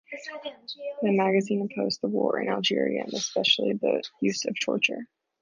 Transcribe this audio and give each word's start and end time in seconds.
The 1.03 1.11
magazine 1.11 1.61
opposed 1.69 2.01
the 2.01 2.07
war 2.07 2.41
in 2.41 2.49
Algeria, 2.49 3.03
and 3.03 3.13
especially 3.13 3.73
the 3.73 4.01
use 4.19 4.45
of 4.45 4.55
torture. 4.59 5.07